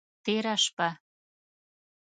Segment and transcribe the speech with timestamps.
[0.23, 0.89] تیره شپه…